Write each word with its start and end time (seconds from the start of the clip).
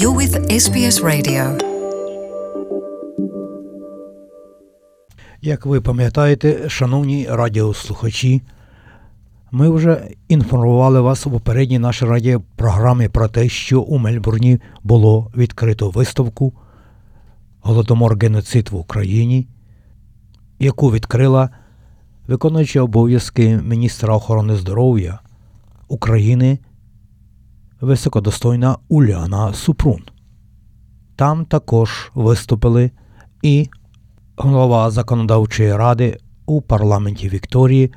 You're 0.00 0.16
with 0.16 0.34
SBS 0.50 0.96
Radio. 1.04 1.60
Як 5.40 5.66
ви 5.66 5.80
пам'ятаєте, 5.80 6.68
шановні 6.68 7.26
радіослухачі, 7.30 8.42
ми 9.50 9.70
вже 9.70 10.08
інформували 10.28 11.00
вас 11.00 11.26
у 11.26 11.30
попередній 11.30 11.78
нашій 11.78 12.04
радіопрограмі 12.04 13.08
про 13.08 13.28
те, 13.28 13.48
що 13.48 13.80
у 13.80 13.98
Мельбурні 13.98 14.60
було 14.82 15.30
відкрито 15.36 15.90
виставку 15.90 16.52
Голодомор 17.60 18.18
геноцид 18.18 18.68
в 18.68 18.76
Україні, 18.76 19.48
яку 20.58 20.92
відкрила 20.92 21.50
виконуюча 22.26 22.82
обов'язки 22.82 23.60
міністра 23.64 24.14
охорони 24.14 24.56
здоров'я 24.56 25.20
України 25.88 26.58
високодостойна 27.80 28.76
Уляна 28.88 29.52
Супрун. 29.52 30.02
Там 31.16 31.44
також 31.44 32.10
виступили 32.14 32.90
і 33.42 33.68
голова 34.36 34.90
законодавчої 34.90 35.76
ради 35.76 36.18
у 36.46 36.62
парламенті 36.62 37.28
Вікторії, 37.28 37.92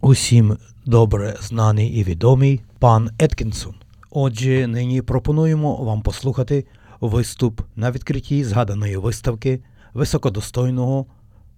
усім 0.00 0.56
добре 0.86 1.36
знаний 1.40 1.88
і 1.88 2.04
відомий 2.04 2.60
пан 2.78 3.10
Еткінсон. 3.18 3.74
Отже, 4.10 4.66
нині 4.66 5.02
пропонуємо 5.02 5.76
вам 5.76 6.02
послухати 6.02 6.66
виступ 7.00 7.60
на 7.76 7.90
відкритті 7.90 8.44
згаданої 8.44 8.96
виставки 8.96 9.60
високодостойного 9.94 11.06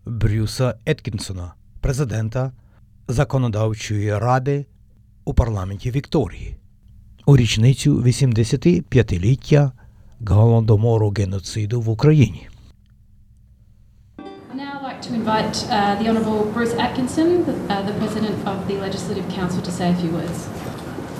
Брюса 0.07 0.75
Еткінсона, 0.87 1.55
президента 1.81 2.53
законодавчої 3.09 4.19
ради 4.19 4.67
у 5.25 5.35
парламенті 5.35 5.91
Вікторії 5.91 6.57
у 7.26 7.38
річницю 7.38 8.02
85-ліття 8.02 9.72
голодомору 10.28 11.14
геноциду 11.18 11.82
в 11.82 11.90
Україні. 11.90 12.48
I'd 14.52 14.58
now 14.58 14.78
like 14.90 15.02
to 15.08 15.14
invite 15.22 15.56
uh, 15.70 15.96
the 16.00 16.06
Honourable 16.10 16.42
Bruce 16.56 16.76
Atkinson, 16.86 17.30
the, 17.48 17.54
uh, 17.74 17.82
the 17.90 17.96
President 18.02 18.36
of 18.52 18.58
the 18.70 18.76
Legislative 18.86 19.28
Council, 19.38 19.62
to 19.68 19.72
say 19.78 19.86
a 19.96 19.98
few 20.02 20.12
words. 20.20 20.38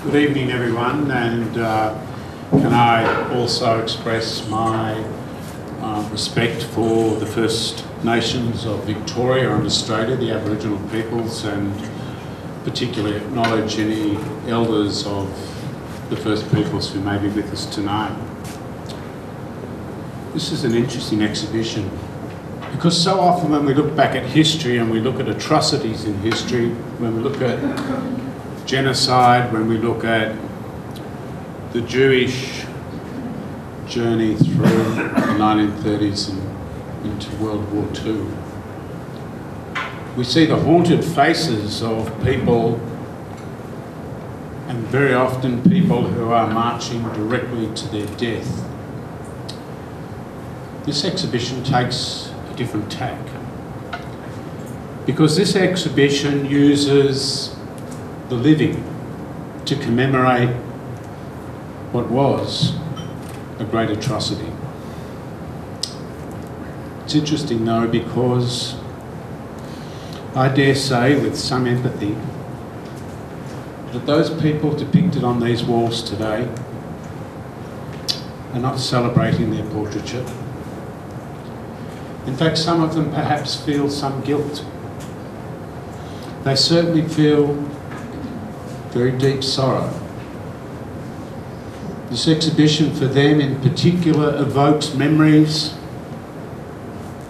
Good 0.04 0.18
evening, 0.24 0.48
everyone, 0.58 1.00
and 1.26 1.50
uh, 1.58 1.94
can 2.62 2.72
I 2.94 2.96
also 3.36 3.68
express 3.84 4.26
my 4.48 4.86
uh, 5.82 6.02
respect 6.16 6.60
for 6.74 6.94
the 7.22 7.26
First 7.26 7.74
Nations 8.04 8.66
of 8.72 8.76
Victoria 8.84 9.54
and 9.54 9.64
Australia, 9.66 10.16
the 10.16 10.32
Aboriginal 10.38 10.80
peoples, 10.94 11.44
and 11.44 11.72
particularly 12.64 13.16
acknowledge 13.16 13.78
any 13.78 14.18
elders 14.48 15.06
of 15.06 15.26
the 16.09 16.15
First 16.15 16.53
Peoples 16.53 16.91
who 16.91 16.99
may 17.01 17.17
be 17.17 17.29
with 17.29 17.51
us 17.51 17.65
tonight. 17.65 18.15
This 20.33 20.51
is 20.51 20.63
an 20.63 20.75
interesting 20.75 21.23
exhibition 21.23 21.89
because 22.71 23.01
so 23.01 23.19
often 23.19 23.51
when 23.51 23.65
we 23.65 23.73
look 23.73 23.95
back 23.95 24.15
at 24.15 24.23
history 24.23 24.77
and 24.77 24.91
we 24.91 24.99
look 24.99 25.19
at 25.19 25.27
atrocities 25.27 26.05
in 26.05 26.13
history, 26.19 26.69
when 26.99 27.15
we 27.15 27.23
look 27.23 27.41
at 27.41 27.57
genocide, 28.67 29.51
when 29.51 29.67
we 29.67 29.77
look 29.77 30.03
at 30.03 30.35
the 31.71 31.81
Jewish 31.81 32.65
journey 33.87 34.35
through 34.35 34.65
the 34.95 35.37
1930s 35.39 36.29
and 36.29 37.05
into 37.05 37.35
World 37.37 37.71
War 37.71 37.87
II, 38.05 38.27
we 40.17 40.23
see 40.23 40.45
the 40.45 40.57
haunted 40.57 41.03
faces 41.03 41.81
of 41.81 42.13
people 42.23 42.79
and 44.67 44.79
very 44.87 45.13
often 45.13 45.61
people 45.69 46.01
who 46.01 46.31
are 46.31 46.47
marching 46.51 47.03
directly 47.13 47.73
to 47.75 47.87
their 47.89 48.07
death. 48.17 48.65
This 50.85 51.05
exhibition 51.05 51.63
takes 51.63 52.31
a 52.51 52.55
different 52.55 52.91
tack 52.91 53.19
because 55.05 55.35
this 55.35 55.55
exhibition 55.55 56.45
uses 56.45 57.55
the 58.29 58.35
living 58.35 58.83
to 59.65 59.75
commemorate 59.75 60.49
what 61.91 62.09
was 62.09 62.73
a 63.59 63.65
great 63.65 63.89
atrocity. 63.89 64.51
It's 67.03 67.13
interesting 67.13 67.65
though 67.65 67.87
because 67.87 68.75
I 70.35 70.49
dare 70.49 70.75
say 70.75 71.19
with 71.19 71.37
some 71.37 71.67
empathy 71.67 72.15
that 73.95 74.05
those 74.05 74.29
people 74.41 74.73
depicted 74.73 75.23
on 75.23 75.39
these 75.39 75.63
walls 75.63 76.03
today 76.03 76.45
are 78.51 78.59
not 78.59 78.77
celebrating 78.77 79.51
their 79.51 79.65
portraiture. 79.71 80.25
In 82.25 82.35
fact, 82.35 82.57
some 82.57 82.83
of 82.83 82.93
them 82.93 83.09
perhaps 83.11 83.55
feel 83.55 83.89
some 83.89 84.19
guilt. 84.21 84.65
They 86.43 86.57
certainly 86.57 87.07
feel 87.07 87.53
very 88.91 89.17
deep 89.17 89.41
sorrow. 89.41 89.89
This 92.09 92.27
exhibition 92.27 92.93
for 92.93 93.05
them 93.05 93.39
in 93.39 93.61
particular 93.61 94.35
evokes 94.41 94.93
memories 94.93 95.73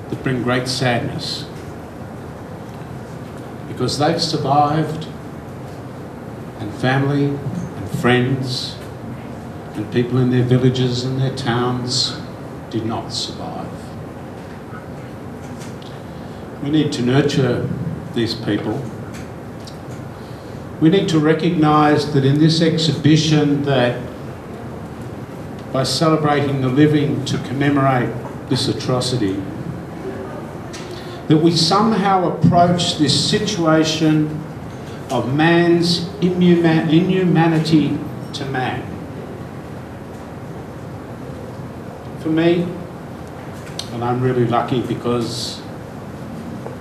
that 0.09 0.24
bring 0.24 0.42
great 0.42 0.68
sadness 0.68 1.46
because 3.68 4.00
they've 4.00 4.22
survived 4.22 5.08
and 6.59 6.73
family 6.75 7.25
and 7.25 7.89
friends 7.99 8.75
and 9.75 9.91
people 9.91 10.17
in 10.17 10.29
their 10.29 10.43
villages 10.43 11.03
and 11.03 11.19
their 11.19 11.35
towns 11.35 12.19
did 12.69 12.85
not 12.85 13.11
survive. 13.11 13.71
We 16.63 16.69
need 16.69 16.93
to 16.93 17.01
nurture 17.01 17.69
these 18.13 18.33
people. 18.33 18.81
We 20.79 20.89
need 20.89 21.09
to 21.09 21.19
recognise 21.19 22.13
that 22.13 22.25
in 22.25 22.39
this 22.39 22.61
exhibition 22.61 23.63
that 23.63 24.01
by 25.72 25.83
celebrating 25.83 26.61
the 26.61 26.69
living 26.69 27.25
to 27.25 27.37
commemorate 27.39 28.09
this 28.49 28.67
atrocity, 28.67 29.41
that 31.27 31.37
we 31.37 31.51
somehow 31.51 32.37
approach 32.37 32.97
this 32.97 33.29
situation 33.29 34.44
of 35.09 35.33
man's 35.33 36.05
inhuma- 36.19 36.91
inhumanity 36.91 37.97
to 38.33 38.45
man. 38.45 38.83
For 42.21 42.29
me, 42.29 42.67
and 43.93 44.03
I'm 44.03 44.19
really 44.19 44.45
lucky 44.45 44.81
because 44.81 45.61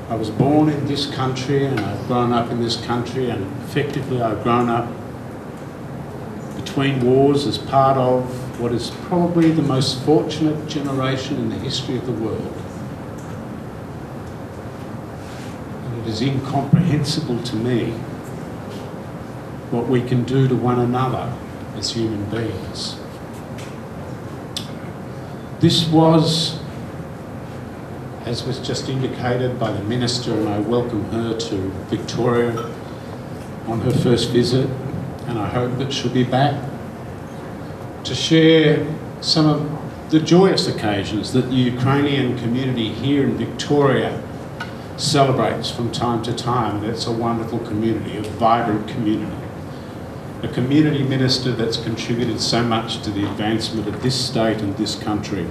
I 0.08 0.16
was 0.16 0.30
born 0.30 0.68
in 0.68 0.86
this 0.86 1.06
country 1.14 1.66
and 1.66 1.78
I've 1.78 2.06
grown 2.06 2.32
up 2.32 2.50
in 2.50 2.62
this 2.62 2.82
country, 2.84 3.30
and 3.30 3.44
effectively 3.64 4.22
I've 4.22 4.42
grown 4.42 4.68
up 4.68 4.88
between 6.56 7.04
wars 7.04 7.46
as 7.46 7.58
part 7.58 7.96
of 7.98 8.24
what 8.60 8.72
is 8.72 8.90
probably 9.06 9.50
the 9.50 9.62
most 9.62 10.02
fortunate 10.02 10.66
generation 10.66 11.36
in 11.36 11.50
the 11.50 11.58
history 11.58 11.96
of 11.96 12.06
the 12.06 12.12
world. 12.12 12.54
And 15.84 16.02
it 16.02 16.08
is 16.08 16.22
incomprehensible 16.22 17.42
to 17.42 17.56
me 17.56 17.94
what 19.74 19.88
we 19.88 20.00
can 20.02 20.24
do 20.24 20.46
to 20.46 20.54
one 20.54 20.78
another 20.78 21.32
as 21.76 21.90
human 21.90 22.24
beings. 22.30 22.96
This 25.60 25.88
was, 25.88 26.60
as 28.24 28.44
was 28.44 28.60
just 28.60 28.88
indicated 28.88 29.58
by 29.58 29.72
the 29.72 29.82
Minister, 29.84 30.32
and 30.32 30.48
I 30.48 30.60
welcome 30.60 31.04
her 31.10 31.36
to 31.36 31.56
Victoria 31.88 32.70
on 33.66 33.80
her 33.80 33.90
first 33.90 34.30
visit, 34.30 34.68
and 35.26 35.38
I 35.38 35.48
hope 35.48 35.78
that 35.78 35.92
she'll 35.92 36.12
be 36.12 36.24
back 36.24 36.70
to 38.04 38.14
share 38.14 38.86
some 39.20 39.46
of 39.46 40.10
the 40.10 40.20
joyous 40.20 40.68
occasions 40.68 41.32
that 41.32 41.48
the 41.48 41.56
Ukrainian 41.56 42.38
community 42.38 42.92
here 42.92 43.24
in 43.24 43.36
Victoria 43.36 44.22
celebrates 44.96 45.70
from 45.70 45.90
time 45.90 46.22
to 46.22 46.32
time. 46.32 46.84
It's 46.84 47.06
a 47.06 47.12
wonderful 47.12 47.58
community, 47.60 48.18
a 48.18 48.22
vibrant 48.22 48.86
community. 48.86 49.43
A 50.44 50.48
community 50.48 51.02
minister 51.02 51.52
that's 51.52 51.78
contributed 51.78 52.38
so 52.38 52.62
much 52.62 53.00
to 53.04 53.10
the 53.10 53.26
advancement 53.30 53.88
of 53.88 54.02
this 54.02 54.14
state 54.28 54.58
and 54.58 54.76
this 54.76 54.94
country. 54.94 55.46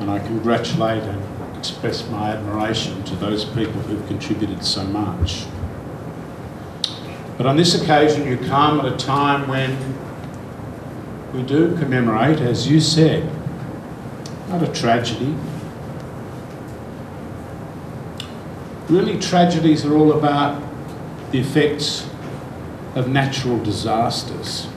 And 0.00 0.10
I 0.10 0.18
congratulate 0.18 1.04
and 1.04 1.56
express 1.56 2.08
my 2.08 2.32
admiration 2.32 3.04
to 3.04 3.14
those 3.14 3.44
people 3.44 3.80
who've 3.82 4.04
contributed 4.08 4.64
so 4.64 4.82
much. 4.82 5.44
But 7.38 7.46
on 7.46 7.56
this 7.56 7.80
occasion, 7.80 8.26
you 8.26 8.36
come 8.36 8.80
at 8.80 8.86
a 8.92 8.96
time 8.96 9.46
when 9.46 9.78
we 11.32 11.44
do 11.44 11.76
commemorate, 11.78 12.40
as 12.40 12.66
you 12.66 12.80
said, 12.80 13.30
not 14.48 14.64
a 14.64 14.72
tragedy. 14.72 15.36
Really, 18.88 19.20
tragedies 19.20 19.86
are 19.86 19.96
all 19.96 20.14
about 20.14 20.60
the 21.30 21.38
effects 21.38 22.08
of 22.94 23.08
natural 23.08 23.58
disasters. 23.62 24.68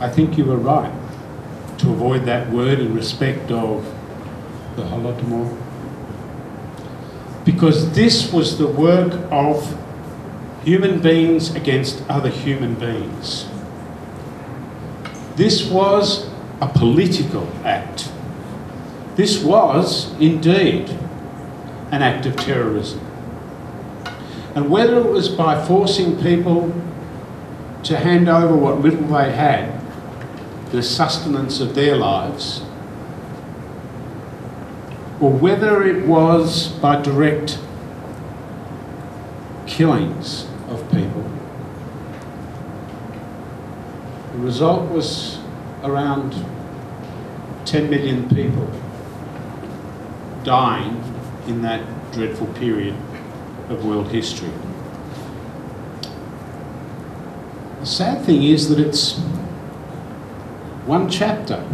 I 0.00 0.08
think 0.08 0.36
you 0.36 0.44
were 0.44 0.56
right 0.56 0.92
to 1.78 1.90
avoid 1.90 2.24
that 2.24 2.50
word 2.50 2.80
in 2.80 2.94
respect 2.94 3.50
of 3.50 3.84
the 4.76 4.82
Holodomor. 4.82 5.56
Because 7.44 7.92
this 7.94 8.32
was 8.32 8.58
the 8.58 8.66
work 8.66 9.12
of 9.30 9.76
human 10.64 11.00
beings 11.00 11.54
against 11.54 12.02
other 12.08 12.28
human 12.28 12.74
beings. 12.74 13.46
This 15.36 15.64
was 15.70 16.28
a 16.60 16.68
political 16.68 17.48
act. 17.64 18.12
This 19.16 19.42
was 19.42 20.12
indeed 20.20 20.90
an 21.90 22.02
act 22.02 22.26
of 22.26 22.36
terrorism. 22.36 23.00
And 24.54 24.68
whether 24.68 24.98
it 24.98 25.06
was 25.06 25.28
by 25.28 25.64
forcing 25.64 26.20
people 26.20 26.72
to 27.84 27.96
hand 27.96 28.28
over 28.28 28.54
what 28.56 28.80
little 28.80 29.06
they 29.06 29.32
had, 29.32 29.80
the 30.72 30.82
sustenance 30.82 31.60
of 31.60 31.74
their 31.74 31.96
lives, 31.96 32.60
or 35.20 35.30
whether 35.30 35.82
it 35.84 36.06
was 36.06 36.68
by 36.68 37.00
direct 37.00 37.58
killings 39.66 40.46
of 40.68 40.82
people, 40.90 41.30
the 44.32 44.38
result 44.38 44.90
was 44.90 45.38
around 45.84 46.34
10 47.66 47.88
million 47.88 48.28
people 48.28 48.68
dying 50.42 51.02
in 51.46 51.62
that 51.62 51.82
dreadful 52.12 52.46
period 52.54 52.96
of 53.70 53.84
world 53.84 54.08
history. 54.08 54.50
The 57.78 57.86
sad 57.86 58.24
thing 58.26 58.42
is 58.42 58.68
that 58.68 58.80
it's 58.80 59.18
one 60.86 61.08
chapter 61.08 61.64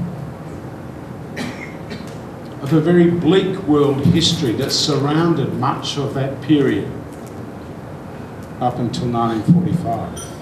of 2.60 2.72
a 2.72 2.80
very 2.80 3.10
bleak 3.10 3.56
world 3.62 4.04
history 4.06 4.52
that 4.52 4.70
surrounded 4.70 5.54
much 5.54 5.96
of 5.96 6.12
that 6.14 6.42
period 6.42 6.86
up 8.60 8.78
until 8.78 9.08
1945. 9.08 10.36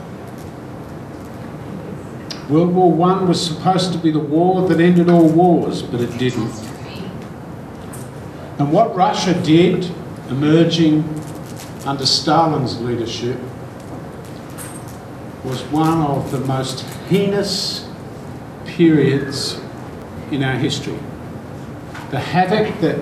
World 2.51 2.75
War 2.75 2.93
One 2.93 3.29
was 3.29 3.41
supposed 3.45 3.93
to 3.93 3.99
be 3.99 4.11
the 4.11 4.19
war 4.19 4.69
that 4.69 4.81
ended 4.81 5.09
all 5.09 5.29
wars, 5.29 5.83
but 5.83 6.01
it 6.01 6.19
didn't. 6.19 6.53
And 8.59 8.73
what 8.73 8.95
Russia 8.95 9.41
did, 9.43 9.91
emerging 10.29 11.24
under 11.87 12.07
Stalin's 12.07 12.81
leadership, 12.81 13.39
was 15.45 15.63
one 15.65 16.01
of 16.01 16.31
the 16.31 16.41
most 16.41 16.81
heinous 17.09 17.89
periods 18.65 19.61
in 20.31 20.43
our 20.43 20.57
history. 20.57 20.99
The 22.11 22.19
havoc 22.19 22.81
that, 22.81 22.99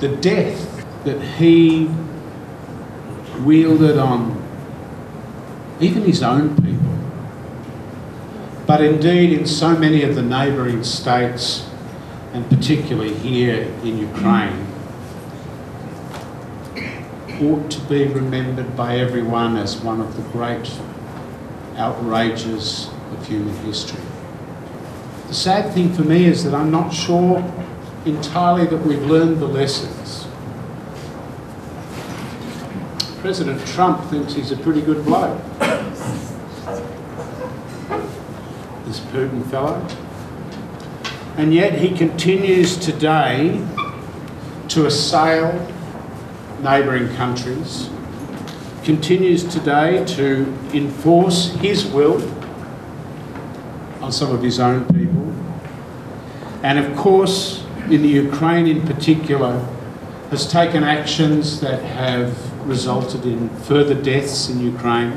the 0.00 0.08
death 0.16 0.84
that 1.04 1.20
he 1.20 1.88
wielded 3.44 3.98
on 3.98 4.36
even 5.80 6.02
his 6.02 6.22
own 6.22 6.56
people, 6.56 6.98
but 8.66 8.82
indeed 8.82 9.32
in 9.32 9.46
so 9.46 9.78
many 9.78 10.02
of 10.02 10.16
the 10.16 10.22
neighbouring 10.22 10.82
states, 10.82 11.68
and 12.32 12.48
particularly 12.50 13.14
here 13.14 13.62
in 13.84 13.98
Ukraine, 13.98 14.66
ought 17.40 17.70
to 17.70 17.80
be 17.82 18.06
remembered 18.06 18.76
by 18.76 18.98
everyone 18.98 19.56
as 19.56 19.76
one 19.76 20.00
of 20.00 20.16
the 20.16 20.22
great 20.30 20.70
outrages 21.76 22.90
of 23.12 23.26
human 23.26 23.54
history. 23.64 24.00
The 25.28 25.34
sad 25.34 25.72
thing 25.72 25.92
for 25.92 26.02
me 26.02 26.26
is 26.26 26.42
that 26.44 26.54
I'm 26.54 26.70
not 26.70 26.92
sure 26.92 27.38
entirely 28.04 28.66
that 28.66 28.78
we've 28.78 29.02
learned 29.02 29.40
the 29.40 29.46
lessons. 29.46 30.26
President 33.20 33.64
Trump 33.66 34.02
thinks 34.10 34.34
he's 34.34 34.52
a 34.52 34.56
pretty 34.56 34.80
good 34.80 35.04
bloke. 35.04 35.38
This 38.84 39.00
Putin 39.00 39.44
fellow. 39.50 39.86
And 41.36 41.52
yet 41.52 41.74
he 41.78 41.96
continues 41.96 42.76
today 42.76 43.64
to 44.68 44.86
assail 44.86 45.74
neighbouring 46.60 47.14
countries, 47.16 47.88
continues 48.84 49.44
today 49.44 50.04
to 50.04 50.44
enforce 50.72 51.52
his 51.56 51.86
will 51.86 52.22
on 54.00 54.12
some 54.12 54.32
of 54.32 54.42
his 54.42 54.58
own 54.58 54.84
people, 54.86 55.32
and 56.62 56.78
of 56.78 56.96
course, 56.96 57.64
in 57.90 58.02
the 58.02 58.08
Ukraine 58.08 58.66
in 58.66 58.86
particular, 58.86 59.58
has 60.30 60.50
taken 60.50 60.84
actions 60.84 61.60
that 61.60 61.82
have 61.82 62.36
resulted 62.66 63.24
in 63.24 63.48
further 63.60 63.94
deaths 63.94 64.48
in 64.50 64.60
Ukraine 64.60 65.12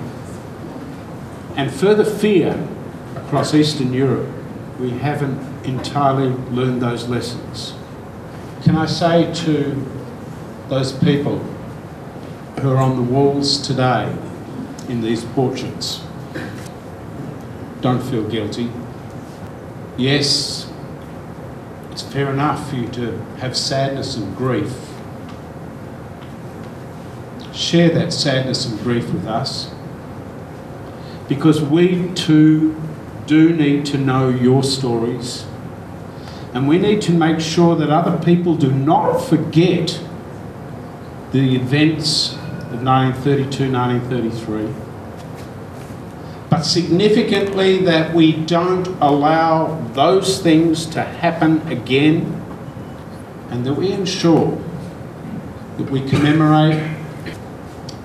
and 1.57 1.71
further 1.71 2.05
fear 2.05 2.67
across 3.15 3.53
Eastern 3.53 3.93
Europe. 3.93 4.29
We 4.79 4.91
haven't 4.91 5.39
entirely 5.65 6.29
learned 6.51 6.81
those 6.81 7.07
lessons. 7.07 7.73
Can 8.63 8.77
I 8.77 8.85
say 8.85 9.33
to 9.45 10.00
those 10.71 10.93
people 10.93 11.37
who 12.61 12.71
are 12.71 12.77
on 12.77 12.95
the 12.95 13.01
walls 13.01 13.57
today 13.67 14.09
in 14.87 15.01
these 15.01 15.25
portraits, 15.25 16.01
don't 17.81 18.01
feel 18.01 18.25
guilty. 18.29 18.71
Yes, 19.97 20.71
it's 21.91 22.01
fair 22.03 22.31
enough 22.31 22.69
for 22.69 22.77
you 22.77 22.87
to 22.87 23.17
have 23.41 23.57
sadness 23.57 24.15
and 24.15 24.33
grief. 24.37 24.73
Share 27.53 27.89
that 27.89 28.13
sadness 28.13 28.65
and 28.65 28.79
grief 28.79 29.11
with 29.11 29.27
us 29.27 29.73
because 31.27 31.61
we 31.61 32.13
too 32.13 32.81
do 33.27 33.53
need 33.53 33.85
to 33.87 33.97
know 33.97 34.29
your 34.29 34.63
stories 34.63 35.45
and 36.53 36.65
we 36.65 36.77
need 36.77 37.01
to 37.01 37.11
make 37.11 37.41
sure 37.41 37.75
that 37.75 37.89
other 37.89 38.17
people 38.23 38.55
do 38.55 38.71
not 38.71 39.17
forget 39.17 40.01
the 41.31 41.55
events 41.55 42.33
of 42.71 42.83
1932 42.83 43.71
1933 43.71 44.91
but 46.49 46.63
significantly 46.63 47.79
that 47.85 48.13
we 48.13 48.33
don't 48.45 48.87
allow 48.99 49.79
those 49.93 50.41
things 50.41 50.85
to 50.85 51.01
happen 51.01 51.65
again 51.69 52.41
and 53.49 53.65
that 53.65 53.73
we 53.73 53.91
ensure 53.91 54.61
that 55.77 55.89
we 55.89 56.01
commemorate 56.09 56.97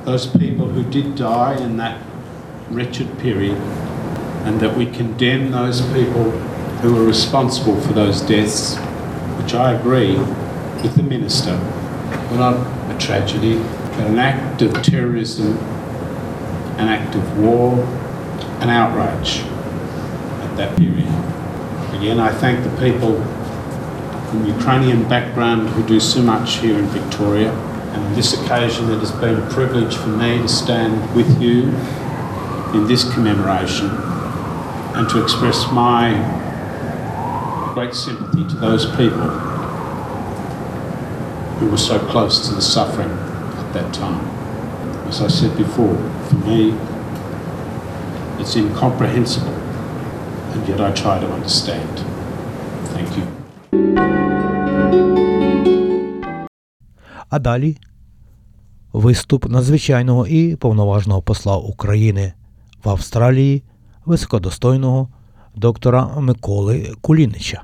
those 0.04 0.26
people 0.26 0.68
who 0.68 0.84
did 0.84 1.16
die 1.16 1.56
in 1.60 1.76
that 1.76 2.00
wretched 2.70 3.18
period 3.18 3.56
and 4.46 4.60
that 4.60 4.76
we 4.76 4.86
condemn 4.86 5.50
those 5.50 5.80
people 5.92 6.30
who 6.80 6.94
were 6.94 7.04
responsible 7.04 7.80
for 7.80 7.92
those 7.92 8.20
deaths, 8.20 8.76
which 9.42 9.54
I 9.54 9.72
agree 9.72 10.16
with 10.16 10.94
the 10.94 11.02
Minister. 11.02 11.56
Not 12.32 12.54
a 12.85 12.85
tragedy, 12.98 13.56
but 13.56 14.06
an 14.06 14.18
act 14.18 14.62
of 14.62 14.72
terrorism, 14.82 15.56
an 16.78 16.88
act 16.88 17.14
of 17.14 17.38
war, 17.38 17.74
an 18.60 18.68
outrage 18.68 19.40
at 19.40 20.56
that 20.56 20.76
period. 20.76 21.06
Again, 21.94 22.20
I 22.20 22.32
thank 22.32 22.62
the 22.62 22.70
people 22.78 23.22
from 24.28 24.46
Ukrainian 24.46 25.08
background 25.08 25.68
who 25.70 25.86
do 25.86 26.00
so 26.00 26.20
much 26.20 26.56
here 26.56 26.78
in 26.78 26.86
Victoria. 26.86 27.50
And 27.50 28.04
on 28.04 28.14
this 28.14 28.34
occasion, 28.34 28.90
it 28.90 28.98
has 28.98 29.12
been 29.12 29.40
a 29.40 29.50
privilege 29.50 29.96
for 29.96 30.08
me 30.08 30.38
to 30.38 30.48
stand 30.48 31.14
with 31.14 31.40
you 31.40 31.68
in 32.74 32.86
this 32.86 33.10
commemoration 33.14 33.88
and 34.96 35.08
to 35.10 35.22
express 35.22 35.70
my 35.72 36.12
great 37.74 37.94
sympathy 37.94 38.46
to 38.48 38.56
those 38.56 38.86
people 38.96 39.45
who 41.66 41.72
were 41.72 41.86
so 41.92 41.98
close 42.12 42.48
to 42.48 42.54
the 42.54 42.62
suffering 42.62 43.10
at 43.60 43.68
that 43.74 43.92
time. 43.92 44.20
As 45.08 45.20
I 45.20 45.28
said 45.38 45.52
before, 45.56 45.96
for 46.28 46.38
me, 46.48 46.60
it's 48.40 48.54
incomprehensible, 48.54 49.56
and 50.52 50.68
yet 50.68 50.80
I 50.80 50.90
try 51.02 51.18
to 51.24 51.28
understand. 51.38 51.94
Thank 52.94 53.10
you. 53.18 53.26
А 57.28 57.38
далі 57.38 57.76
виступ 58.92 59.48
надзвичайного 59.48 60.26
і 60.26 60.56
повноважного 60.56 61.22
посла 61.22 61.56
України 61.56 62.32
в 62.84 62.88
Австралії 62.90 63.62
високодостойного 64.04 65.08
доктора 65.54 66.08
Миколи 66.18 66.92
Кулінича. 67.00 67.62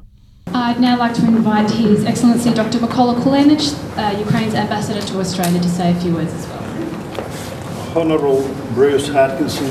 I'd 0.55 0.81
now 0.81 0.99
like 0.99 1.15
to 1.15 1.25
invite 1.25 1.71
His 1.71 2.05
Excellency 2.05 2.53
Dr. 2.53 2.79
Mykola 2.79 3.15
Kulinich, 3.23 3.73
uh, 3.97 4.19
Ukraine's 4.19 4.55
ambassador 4.55 5.01
to 5.01 5.19
Australia, 5.19 5.59
to 5.59 5.69
say 5.69 5.93
a 5.93 5.95
few 5.95 6.13
words 6.13 6.31
as 6.35 6.47
well. 6.47 7.99
Honorable 7.99 8.43
Bruce 8.75 9.09
Atkinson, 9.09 9.71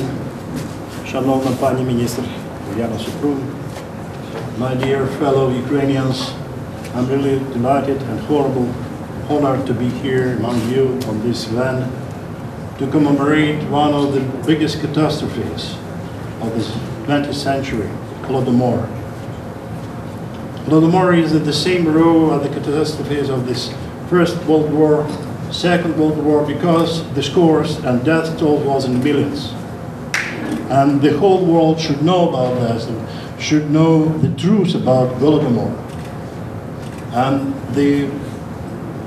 Shanovna 1.06 1.56
Pani 1.60 1.84
Minister, 1.84 2.24
Uliana 2.24 2.98
Suprun, 2.98 3.40
my 4.58 4.74
dear 4.74 5.06
fellow 5.20 5.52
Ukrainians, 5.54 6.32
I'm 6.96 7.08
really 7.08 7.38
delighted 7.54 8.02
and 8.02 8.20
horrible 8.22 8.68
honored 9.30 9.68
to 9.68 9.76
be 9.76 9.88
here 9.88 10.36
among 10.38 10.68
you 10.72 11.00
on 11.08 11.22
this 11.22 11.52
land 11.52 11.92
to 12.80 12.88
commemorate 12.90 13.62
one 13.70 13.94
of 13.94 14.14
the 14.16 14.22
biggest 14.48 14.82
catastrophes 14.82 15.76
of 16.42 16.56
this 16.56 16.72
20th 17.06 17.36
century, 17.36 17.90
Holodomor. 18.24 19.01
Holodomor 20.66 21.18
is 21.18 21.34
in 21.34 21.44
the 21.44 21.54
same 21.54 21.88
row 21.88 22.30
of 22.30 22.44
the 22.44 22.50
catastrophes 22.50 23.30
of 23.30 23.48
this 23.48 23.74
First 24.10 24.38
World 24.46 24.72
War, 24.72 25.10
Second 25.52 25.98
World 25.98 26.24
War, 26.24 26.46
because 26.46 27.12
the 27.14 27.24
scores 27.24 27.78
and 27.78 28.06
death 28.06 28.38
toll 28.38 28.60
was 28.60 28.86
in 28.86 29.04
millions. 29.04 29.54
And 30.70 31.02
the 31.02 31.18
whole 31.18 31.44
world 31.46 31.80
should 31.80 32.04
know 32.04 32.30
about 32.30 32.60
this, 32.60 32.86
and 32.86 33.42
should 33.42 33.72
know 33.72 34.06
the 34.20 34.30
truth 34.38 34.76
about 34.76 35.10
Holodomor. 35.20 35.72
And 37.14 37.54
the, 37.76 38.10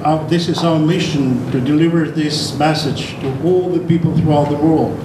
uh, 0.03 0.27
this 0.27 0.49
is 0.49 0.59
our 0.65 0.79
mission 0.79 1.51
to 1.53 1.61
deliver 1.61 2.07
this 2.07 2.59
message 2.59 3.19
to 3.21 3.43
all 3.45 3.71
the 3.71 3.81
people 3.87 4.15
throughout 4.17 4.51
the 4.51 4.57
world 4.57 4.99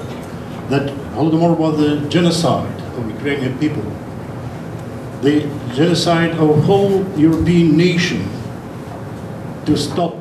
that 0.70 0.90
Holodomor 1.14 1.56
was 1.58 1.80
a 1.80 2.10
genocide 2.10 2.82
of 2.98 3.08
Ukrainian 3.10 3.58
people, 3.60 3.84
the 5.22 5.42
genocide 5.76 6.32
of 6.32 6.64
whole 6.64 7.06
European 7.18 7.76
nation 7.76 8.28
to 9.66 9.76
stop 9.78 10.16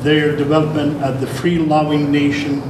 their 0.00 0.36
development 0.36 1.02
as 1.02 1.20
the 1.20 1.26
free-loving 1.26 2.10
nation, 2.10 2.62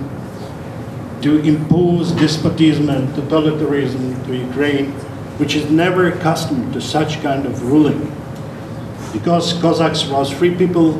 to 1.20 1.38
impose 1.40 2.12
despotism 2.12 2.88
and 2.90 3.08
totalitarianism 3.10 4.26
to 4.26 4.36
Ukraine, 4.36 4.90
which 5.38 5.54
is 5.54 5.70
never 5.70 6.08
accustomed 6.08 6.72
to 6.72 6.80
such 6.80 7.22
kind 7.22 7.46
of 7.46 7.62
ruling 7.62 8.10
because 9.12 9.52
Cossacks 9.60 10.06
was 10.06 10.30
free 10.30 10.54
people, 10.54 10.94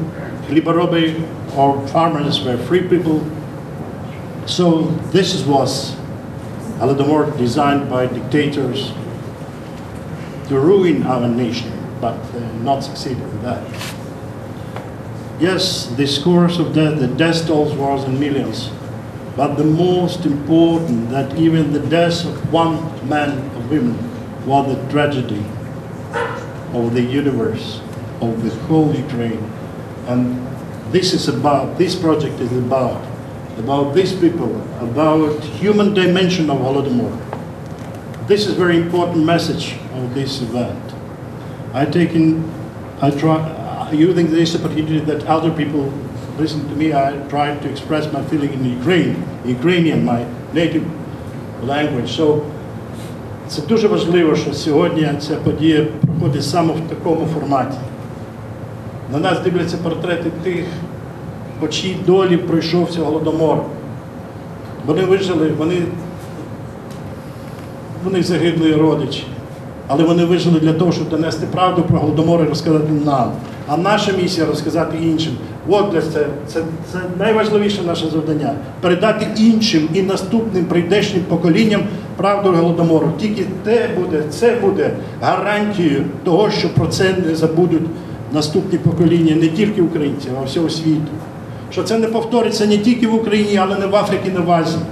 khliboroby 0.47 1.27
or 1.57 1.87
farmers 1.89 2.45
were 2.45 2.59
free 2.59 2.87
people. 2.87 3.25
So 4.47 4.83
this 5.13 5.45
was 5.45 5.97
Holodomor 6.79 7.37
designed 7.39 7.89
by 7.89 8.07
dictators 8.07 8.93
to 10.53 10.61
ruin 10.61 11.03
our 11.05 11.27
nation, 11.27 11.73
but 11.99 12.13
uh, 12.13 12.39
not 12.61 12.81
succeed 12.81 13.17
in 13.17 13.43
that. 13.43 13.63
Yes, 15.41 15.87
the 15.97 16.07
scores 16.07 16.59
of 16.59 16.75
death, 16.75 16.99
the 16.99 17.09
death 17.09 17.47
tolls 17.47 17.73
was 17.75 18.05
in 18.05 18.21
millions, 18.21 18.71
but 19.35 19.55
the 19.55 19.65
most 19.65 20.27
important 20.27 21.09
that 21.09 21.39
even 21.39 21.73
the 21.73 21.81
death 21.89 22.27
of 22.27 22.53
one 22.53 22.77
man 23.09 23.31
or 23.57 23.63
woman 23.73 23.97
was 24.47 24.77
the 24.77 24.93
tragedy 24.93 25.43
of 26.75 26.93
the 26.93 27.01
universe, 27.01 27.81
of 28.21 28.45
the 28.45 28.51
whole 28.67 28.95
Ukraine. 28.95 29.43
And 30.07 30.37
this 30.93 31.15
is 31.15 31.29
about, 31.29 31.79
this 31.79 31.97
project 31.97 32.41
is 32.41 32.53
about, 32.53 33.03
about 33.57 33.95
these 33.95 34.13
people, 34.13 34.55
about 34.81 35.43
human 35.63 35.95
dimension 35.95 36.51
of 36.51 36.59
Holodomor. 36.59 37.17
This 38.29 38.47
is 38.47 38.53
very 38.55 38.77
important 38.77 39.25
message 39.25 39.79
this 40.15 40.43
event. 40.43 40.95
I 41.75 41.85
taken, 41.85 42.45
I 43.01 43.11
try, 43.11 43.37
uh, 43.37 43.91
using 43.93 44.31
this 44.31 44.55
opportunity 44.55 45.01
that 45.01 45.27
other 45.27 45.51
people 45.51 45.93
listen 46.39 46.69
to 46.69 46.77
me, 46.77 46.93
I 46.93 47.13
try 47.29 47.57
to 47.57 47.71
express 47.71 48.13
my 48.13 48.23
feeling 48.25 48.53
in 48.53 48.65
Ukraine, 48.79 49.17
Ukrainian, 49.45 50.05
my 50.05 50.27
native 50.53 50.85
language. 51.63 52.11
So 52.19 52.41
це 53.49 53.63
дуже 53.63 53.89
важливо, 53.89 54.37
що 54.37 54.53
сьогодні 54.53 55.11
ця 55.21 55.37
подія 55.37 55.87
проходить 56.07 56.45
саме 56.45 56.73
в 56.73 56.81
такому 56.89 57.27
форматі. 57.35 57.79
На 59.13 59.19
нас 59.19 59.41
дивляться 59.41 59.77
портрети 59.77 60.31
тих, 60.43 60.65
по 61.61 61.69
чиїй 61.69 61.97
долі 62.07 62.37
пройшовся 62.37 63.01
голодомор. 63.01 63.59
Вони 64.87 65.03
вижили, 65.03 65.49
вони, 65.59 65.83
вони 68.05 68.23
загиблі 68.23 68.75
родичі, 68.75 69.25
але 69.89 70.05
вони 70.05 70.25
вижили 70.25 70.61
для 70.61 70.73
того, 70.73 70.93
щоб 70.93 71.09
донести 71.09 71.47
правду 71.47 71.83
про 71.83 71.99
голодомор 71.99 72.43
і 72.43 72.49
розказати 72.49 72.93
нам. 73.05 73.33
А 73.69 73.77
наша 73.77 74.13
місія 74.13 74.47
розказати 74.47 74.99
іншим. 75.03 75.33
От 75.69 75.91
для 75.91 76.03
це, 76.03 76.27
це, 76.47 76.61
це 76.93 76.99
найважливіше 77.19 77.83
наше 77.83 78.07
завдання 78.11 78.55
передати 78.81 79.27
іншим 79.37 79.89
і 79.95 80.03
наступним 80.03 80.65
прийдешнім 80.65 81.23
поколінням 81.29 81.83
правду 82.17 82.51
голодомору. 82.51 83.13
Тільки 83.21 83.45
те 83.65 83.89
буде, 84.01 84.23
це 84.31 84.55
буде 84.63 84.91
гарантією 85.23 86.05
того, 86.25 86.51
що 86.51 86.75
про 86.75 86.87
це 86.87 87.15
не 87.27 87.35
забудуть 87.35 87.83
наступні 88.33 88.79
покоління, 88.79 89.37
не 89.37 89.49
тільки 89.49 89.83
українців, 89.83 90.33
а 90.43 90.45
всього 90.45 90.71
світу. 90.71 91.13
Що 91.73 91.83
це 91.83 91.99
не 91.99 92.07
повториться 92.07 92.67
не 92.67 92.79
тільки 92.79 93.07
в 93.07 93.15
Україні, 93.15 93.57
але 93.57 93.79
не 93.79 93.87
в 93.87 93.97
Африці, 93.97 94.31
не 94.35 94.41
в 94.41 94.51
Азії. 94.51 94.83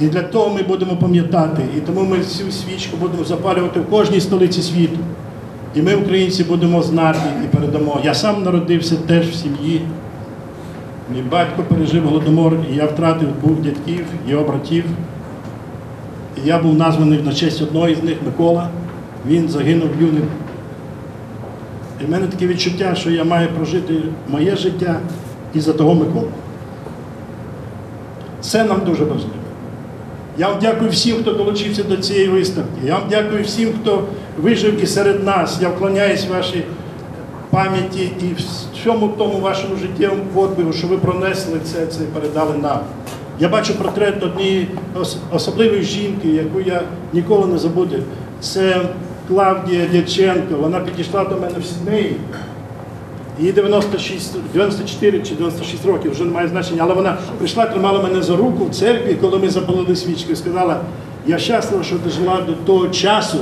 І 0.00 0.06
для 0.06 0.22
того 0.22 0.54
ми 0.54 0.62
будемо 0.62 0.96
пам'ятати, 0.96 1.62
і 1.76 1.80
тому 1.80 2.00
ми 2.00 2.20
цю 2.20 2.52
свічку 2.52 2.96
будемо 2.96 3.24
запалювати 3.24 3.80
в 3.80 3.90
кожній 3.90 4.20
столиці 4.20 4.62
світу. 4.62 4.98
І 5.74 5.82
ми, 5.82 5.94
українці, 5.94 6.44
будемо 6.44 6.82
знати 6.82 7.18
і 7.44 7.56
передамо. 7.56 8.00
Я 8.04 8.14
сам 8.14 8.42
народився 8.42 8.96
теж 8.96 9.28
в 9.28 9.34
сім'ї. 9.34 9.80
Мій 11.14 11.22
батько 11.22 11.62
пережив 11.62 12.04
голодомор, 12.04 12.56
і 12.72 12.76
я 12.76 12.86
втратив 12.86 13.28
двох 13.42 13.60
дядьків, 13.60 14.04
його 14.28 14.44
братів. 14.44 14.84
І 16.44 16.48
я 16.48 16.58
був 16.58 16.74
названий 16.74 17.22
на 17.22 17.32
честь 17.32 17.62
одного 17.62 17.88
із 17.88 18.02
них 18.02 18.16
Микола. 18.26 18.68
Він 19.26 19.48
загинув 19.48 19.88
юним. 20.00 20.24
І 22.02 22.04
в 22.04 22.10
мене 22.10 22.26
таке 22.26 22.46
відчуття, 22.46 22.94
що 22.94 23.10
я 23.10 23.24
маю 23.24 23.48
прожити 23.48 23.94
моє 24.28 24.56
життя 24.56 25.00
і 25.54 25.60
за 25.60 25.72
того 25.72 25.94
Миколу. 25.94 26.28
Це 28.40 28.64
нам 28.64 28.80
дуже 28.86 29.04
важливо. 29.04 29.39
Я 30.38 30.48
вам 30.48 30.58
дякую 30.60 30.90
всім, 30.90 31.16
хто 31.16 31.32
долучився 31.32 31.82
до 31.82 31.96
цієї 31.96 32.28
виставки. 32.28 32.80
Я 32.84 32.94
вам 32.94 33.02
дякую 33.10 33.44
всім, 33.44 33.72
хто 33.82 34.04
вижив 34.38 34.82
і 34.82 34.86
серед 34.86 35.24
нас. 35.24 35.58
Я 35.62 35.68
вклоняюсь 35.68 36.26
вашій 36.28 36.64
пам'яті 37.50 38.10
і 38.20 38.36
всьому 38.74 39.08
тому 39.08 39.40
вашому 39.40 39.76
життєвому 39.76 40.22
подвигу, 40.34 40.72
що 40.72 40.86
ви 40.86 40.96
пронесли 40.98 41.60
це, 41.64 41.86
це 41.86 42.02
і 42.02 42.06
передали 42.06 42.58
нам. 42.58 42.78
Я 43.40 43.48
бачу 43.48 43.74
портрет 43.74 44.22
однієї 44.22 44.68
особливої 45.32 45.82
жінки, 45.82 46.28
яку 46.28 46.60
я 46.60 46.82
ніколи 47.12 47.46
не 47.46 47.58
забуду. 47.58 47.96
Це 48.40 48.80
Клавдія 49.28 49.86
Дяченко. 49.92 50.54
Вона 50.60 50.80
підійшла 50.80 51.24
до 51.24 51.36
мене 51.36 51.58
в 51.58 51.64
Сіднеї. 51.64 52.16
Їй 53.38 53.52
96, 53.52 54.36
94 54.52 55.22
чи 55.22 55.34
96 55.34 55.86
років, 55.86 56.12
вже 56.12 56.24
немає 56.24 56.48
значення, 56.48 56.82
але 56.84 56.94
вона 56.94 57.18
прийшла, 57.38 57.66
тримала 57.66 58.02
мене 58.02 58.22
за 58.22 58.36
руку 58.36 58.64
в 58.64 58.74
церкві, 58.74 59.16
коли 59.20 59.38
ми 59.38 59.48
запалили 59.48 59.96
свічки, 59.96 60.32
і 60.32 60.36
сказала, 60.36 60.80
я 61.26 61.38
щаслива, 61.38 61.84
що 61.84 61.96
ти 61.96 62.10
жила 62.10 62.40
до 62.46 62.52
того 62.52 62.88
часу, 62.88 63.38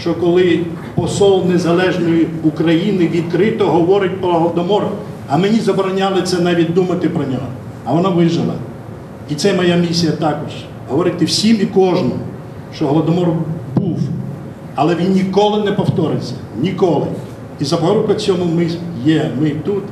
що 0.00 0.14
коли 0.14 0.60
посол 0.94 1.44
Незалежної 1.46 2.28
України 2.44 3.08
відкрито 3.08 3.66
говорить 3.66 4.20
про 4.20 4.32
Голодомор, 4.32 4.86
а 5.28 5.36
мені 5.36 5.60
забороняли 5.60 6.22
це 6.22 6.40
навіть 6.40 6.74
думати 6.74 7.08
про 7.08 7.24
нього. 7.24 7.46
А 7.84 7.92
вона 7.92 8.08
вижила. 8.08 8.54
І 9.30 9.34
це 9.34 9.54
моя 9.54 9.76
місія 9.76 10.12
також. 10.12 10.52
Говорити 10.88 11.24
всім 11.24 11.58
і 11.60 11.66
кожному, 11.66 12.14
що 12.74 12.86
Голодомор 12.86 13.28
був, 13.76 13.98
але 14.74 14.94
він 14.94 15.12
ніколи 15.12 15.64
не 15.64 15.72
повториться. 15.72 16.34
Ніколи. 16.60 17.06
І 17.60 17.64
запорука 17.64 18.14
цьому 18.14 18.44
ми 18.44 18.70
є. 19.04 19.30
Ми 19.40 19.50
тут, 19.50 19.84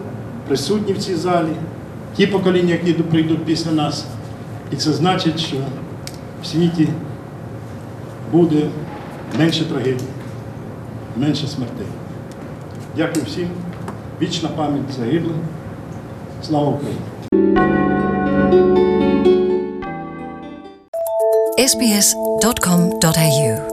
присутні 0.48 0.92
в 0.92 0.98
цій 0.98 1.14
залі, 1.14 1.48
ті 2.16 2.26
покоління, 2.26 2.78
які 2.84 2.92
прийдуть 2.92 3.44
після 3.44 3.72
нас. 3.72 4.04
І 4.72 4.76
це 4.76 4.92
значить, 4.92 5.40
що 5.40 5.56
в 6.42 6.46
світі 6.46 6.88
буде 8.32 8.62
менше 9.38 9.64
трагедій, 9.64 10.04
менше 11.16 11.46
смертей. 11.46 11.86
Дякую 12.96 13.24
всім. 13.24 13.48
Вічна 14.22 14.48
пам'ять 14.48 14.92
загиблих. 14.98 15.36
Слава 16.42 16.68
Україні! 16.68 17.00
sbs.com.au 21.58 23.69